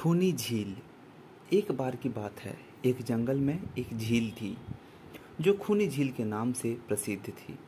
खूनी 0.00 0.32
झील 0.32 0.74
एक 1.52 1.70
बार 1.72 1.96
की 1.96 2.08
बात 2.08 2.38
है। 2.40 2.56
एक 2.84 3.02
जंगल 3.02 3.40
में 3.40 3.58
एक 3.78 3.88
झील 3.98 4.30
थी, 4.30 4.56
जो 5.40 5.52
खूनी 5.52 5.88
झील 5.88 6.10
के 6.12 6.24
नाम 6.24 6.52
से 6.52 6.72
प्रसिद्ध 6.88 7.30
थी। 7.30 7.58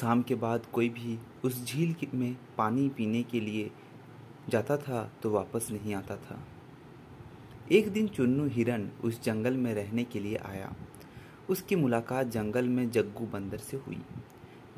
शाम 0.00 0.22
के 0.22 0.34
बाद 0.34 0.66
कोई 0.66 0.88
भी 0.88 1.18
उस 1.44 1.64
झील 1.64 1.94
में 2.14 2.36
पानी 2.58 2.88
पीने 2.88 3.22
के 3.22 3.40
लिए 3.40 3.70
जाता 4.48 4.76
था 4.76 5.04
तो 5.22 5.30
वापस 5.30 5.68
नहीं 5.72 5.94
आता 5.94 6.16
था। 6.16 6.42
एक 7.72 7.92
दिन 7.92 8.08
चुन्नू 8.08 8.48
हिरन 8.48 8.90
उस 9.04 9.22
जंगल 9.22 9.56
में 9.56 9.74
रहने 9.74 10.04
के 10.04 10.20
लिए 10.20 10.36
आया। 10.36 10.74
उसकी 11.48 11.76
मुलाकात 11.76 12.26
जंगल 12.26 12.68
में 12.68 12.90
जग्गू 12.90 13.26
बंदर 13.26 13.58
से 13.58 13.76
हुई। 13.76 14.02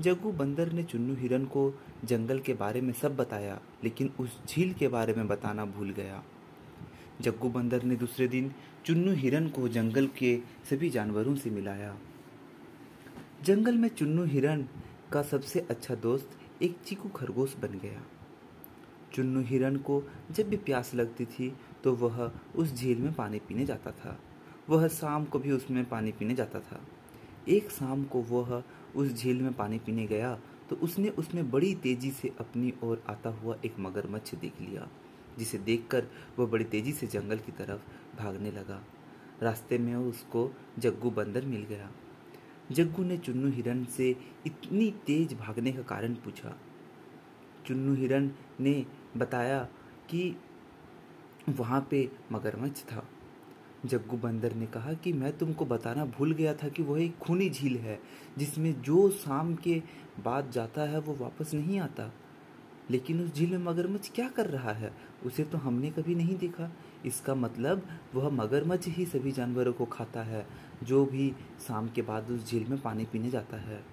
जग्गू 0.00 0.30
बंदर 0.32 0.72
ने 0.72 0.82
चुन्नू 0.82 1.14
हिरन 1.14 1.44
को 1.44 1.72
जंगल 2.04 2.38
के 2.38 2.54
बारे 2.54 2.80
में 2.80 2.92
सब 2.92 3.16
बताया, 3.16 3.60
लेकिन 3.84 4.10
उस 4.20 4.38
झील 4.48 4.72
के 4.72 4.88
बारे 4.88 5.14
में 5.14 5.26
बताना 5.28 5.64
भूल 5.64 5.90
गया। 5.90 6.22
जग्गू 7.20 7.48
बंदर 7.48 7.82
ने 7.82 7.96
दूसरे 7.96 8.26
दिन 8.28 8.50
चुन्नू 8.86 9.12
हिरन 9.12 9.48
को 9.48 9.68
जंगल 9.68 10.06
के 10.18 10.36
सभी 10.70 10.90
जानवरों 10.90 11.34
से 11.34 11.50
मिलाया। 11.50 11.94
जंगल 13.44 13.76
में 13.76 13.88
चुन्नू 13.88 14.24
हिरन 14.24 14.66
का 15.12 15.22
सबसे 15.22 15.60
अच्छा 15.70 15.94
दोस्त 15.94 16.62
एक 16.62 16.76
चीकू 16.86 17.08
खरगोश 17.08 17.56
बन 17.56 17.78
गया। 17.78 18.02
चुन्नू 19.14 19.40
हिरन 19.40 19.76
को 19.76 20.02
जब 20.30 20.48
भी 20.48 20.56
प्यास 20.56 20.94
लगती 20.94 21.24
थी 21.24 21.52
तो 21.84 21.94
वह 21.94 22.30
उस 22.56 22.74
झील 22.74 22.98
में 22.98 23.12
पानी 23.12 23.38
पीने 23.38 23.64
जाता 23.64 23.90
था। 23.90 24.18
वह 24.68 24.86
शाम 24.88 25.24
को 25.24 25.38
भी 25.38 25.52
उसमें 25.52 25.84
पानी 25.84 26.12
पीने 26.12 26.34
जाता 26.34 26.60
था। 26.60 26.80
एक 27.48 27.70
शाम 27.70 28.04
को 28.04 28.20
वह 28.22 28.62
उस 28.96 29.12
झील 29.12 29.40
में 29.42 29.52
पानी 29.54 29.78
पीने 29.78 30.06
गया 30.06 30.38
तो 30.70 30.76
उसने 30.76 31.08
उसमें 31.10 31.50
बड़ी 31.50 31.74
तेज़ी 31.74 32.10
से 32.10 32.32
अपनी 32.40 32.72
ओर 32.84 33.02
आता 33.08 33.30
हुआ 33.32 33.56
एक 33.64 33.78
मगरमच्छ 33.78 34.34
देख 34.34 34.60
लिया, 34.60 34.86
जिसे 35.38 35.58
देखकर 35.58 36.06
वह 36.38 36.46
बड़ी 36.46 36.64
तेज़ी 36.64 36.92
से 36.92 37.06
जंगल 37.06 37.38
की 37.38 37.52
तरफ़ 37.52 38.16
भागने 38.18 38.50
लगा। 38.50 38.80
रास्ते 39.42 39.78
में 39.78 39.94
उसको 39.94 40.50
जग्गू 40.78 41.10
बंदर 41.10 41.44
मिल 41.44 41.64
गया। 41.64 41.90
जग्गू 42.72 43.02
ने 43.04 43.16
चुन्नू 43.18 43.50
हिरन 43.50 43.84
से 43.86 44.08
इतनी 44.46 44.90
तेज 45.06 45.34
भागने 45.38 45.72
का 45.72 45.82
कारण 45.84 46.14
पूछा। 46.14 46.56
चुन्नू 47.66 47.94
हिरन 47.94 48.30
ने 48.60 48.84
बताया 49.16 49.62
कि 50.10 50.36
वहाँ 51.50 51.86
पे 51.90 52.08
मगरमच्छ 52.32 52.82
था। 52.82 53.06
जग्गू 53.84 54.16
बंदर 54.16 54.54
ने 54.54 54.66
कहा 54.66 54.92
कि 54.92 55.12
मैं 55.12 55.38
तुमको 55.38 55.64
बताना 55.64 56.04
भूल 56.04 56.32
गया 56.32 56.54
था 56.54 56.68
कि 56.68 56.82
वह 56.82 57.02
एक 57.02 57.18
खूनी 57.18 57.50
झील 57.50 57.76
है, 57.76 58.00
जिसमें 58.38 58.82
जो 58.82 59.10
शाम 59.10 59.54
के 59.54 59.82
बाद 60.24 60.50
जाता 60.50 60.82
है 60.82 61.00
वो 61.00 61.14
वापस 61.14 61.54
नहीं 61.54 61.78
आता। 61.78 62.12
लेकिन 62.90 63.24
उस 63.24 63.34
झील 63.34 63.50
में 63.50 63.58
मगरमच्छ 63.58 64.10
क्या 64.14 64.28
कर 64.28 64.46
रहा 64.46 64.72
है? 64.72 64.94
उसे 65.26 65.44
तो 65.44 65.58
हमने 65.58 65.90
कभी 65.90 66.14
नहीं 66.14 66.38
देखा। 66.38 66.72
इसका 67.06 67.34
मतलब 67.34 67.86
वह 68.14 68.30
मगरमच्छ 68.30 68.88
ही 68.88 69.06
सभी 69.06 69.32
जानवरों 69.32 69.72
को 69.72 69.84
खाता 69.84 70.22
है, 70.22 70.46
जो 70.82 71.06
भी 71.06 71.34
शाम 71.68 71.88
के 71.88 72.02
बाद 72.02 72.30
उस 72.30 72.50
झील 72.50 72.66
में 72.68 72.80
पानी 72.80 73.04
पीने 73.04 73.30
जाता 73.30 73.56
है। 73.56 73.84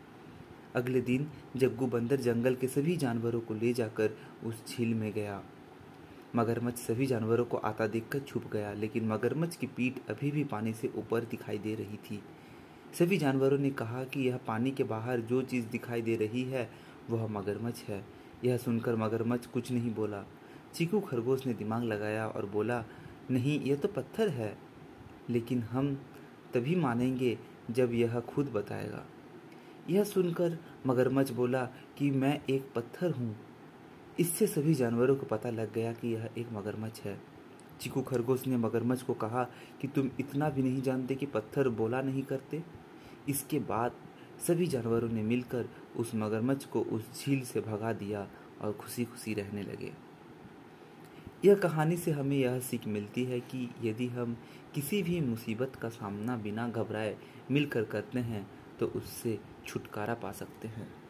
अगले 0.75 1.01
दिन 1.01 1.31
जग्गू 1.55 1.87
बंदर 1.87 2.15
जंगल 2.15 2.55
के 2.55 2.67
सभी 2.67 2.97
जानवरों 2.97 3.39
को 3.39 3.53
ले 3.53 3.73
जाकर 3.73 4.17
उस 4.43 4.77
झील 4.77 4.93
में 4.93 5.13
गया। 5.13 5.43
मगरमच्छ 6.35 6.79
सभी 6.79 7.05
जानवरों 7.05 7.45
को 7.45 7.57
आता 7.57 7.87
देखकर 7.87 8.19
छुप 8.19 8.43
गया, 8.53 8.73
लेकिन 8.73 9.07
मगरमच्छ 9.07 9.55
की 9.55 9.67
पीठ 9.67 9.93
अभी 10.09 10.31
भी 10.31 10.43
पानी 10.43 10.73
से 10.73 10.91
ऊपर 10.95 11.21
दिखाई 11.21 11.57
दे 11.57 11.75
रही 11.75 11.97
थी। 11.97 12.23
सभी 12.99 13.17
जानवरों 13.17 13.57
ने 13.57 13.69
कहा 13.69 14.03
कि 14.03 14.21
यह 14.21 14.37
पानी 14.37 14.71
के 14.71 14.83
बाहर 14.83 15.19
जो 15.19 15.41
चीज़ 15.41 15.65
दिखाई 15.65 16.01
दे 16.01 16.15
रही 16.15 16.43
है, 16.43 16.71
वह 17.09 17.27
मगरमच्छ 17.27 17.83
है। 17.83 18.05
यह 18.43 18.57
सुनकर 18.57 18.95
मगरमच्छ 18.95 19.45
कुछ 19.45 19.71
नहीं 19.71 19.95
बोला। 19.95 20.23
चीकू 20.73 20.99
खरगोश 20.99 21.47
ने 21.47 21.53
दिमाग 21.53 21.83
लगाया 21.83 22.27
और 22.27 22.45
बोला, 22.45 22.85
नहीं, 23.31 23.61
यह 23.61 23.75
तो 23.75 23.87
पत्थर 23.87 24.29
है। 24.29 24.57
लेकिन 25.29 25.59
हम 25.59 25.95
तभी 26.53 26.75
मानेंगे 26.75 27.39
जब 27.71 27.93
यह 27.93 28.19
खुद 28.19 28.45
बताएगा। 28.45 29.05
यह 29.89 30.03
सुनकर 30.03 30.57
मगरमच्छ 30.87 31.31
बोला 31.31 31.65
कि 31.97 32.11
मैं 32.11 32.41
एक 32.49 32.71
पत्थर 32.75 33.11
हूँ। 33.11 33.50
इससे 34.19 34.47
सभी 34.47 34.73
जानवरों 34.73 35.15
को 35.15 35.25
पता 35.25 35.49
लग 35.49 35.73
गया 35.73 35.93
कि 35.93 36.13
यह 36.13 36.29
एक 36.37 36.51
मगरमच्छ 36.51 37.01
है। 37.01 37.19
चीकू 37.81 38.01
खरगोश 38.01 38.45
ने 38.47 38.57
मगरमच्छ 38.57 39.01
को 39.03 39.13
कहा 39.13 39.43
कि 39.81 39.87
तुम 39.87 40.09
इतना 40.19 40.49
भी 40.49 40.63
नहीं 40.63 40.81
जानते 40.81 41.15
कि 41.15 41.25
पत्थर 41.25 41.69
बोला 41.69 42.01
नहीं 42.01 42.23
करते। 42.23 42.63
इसके 43.29 43.59
बाद 43.59 43.95
सभी 44.47 44.67
जानवरों 44.67 45.09
ने 45.09 45.23
मिलकर 45.23 45.69
उस 45.95 46.11
मगरमच्छ 46.15 46.65
को 46.65 46.81
उस 46.81 47.25
झील 47.25 47.41
से 47.41 47.61
भगा 47.61 47.93
दिया 47.93 48.27
और 48.61 48.71
खुशी 48.71 49.05
खुशी 49.05 49.33
रहने 49.33 49.63
लगे। 49.63 49.91
यह 51.45 51.55
कहानी 51.55 51.97
से 51.97 52.11
हमें 52.11 52.37
यह 52.37 52.59
सीख 52.59 52.87
मिलती 52.87 53.23
है 53.23 53.39
कि 53.39 53.69
यदि 53.83 54.07
हम 54.07 54.37
किसी 54.75 55.03
भी 55.03 55.21
मुसीबत 55.21 55.75
का 55.75 55.89
सामना 55.89 56.37
बिना 56.37 56.67
घबराए 56.67 57.15
मिलकर 57.51 57.83
करते 57.83 58.19
हैं 58.19 58.47
तो 58.79 58.87
उससे 58.87 59.39
छुटकारा 59.65 60.13
पा 60.13 60.31
सकते 60.31 60.67
हैं। 60.67 61.00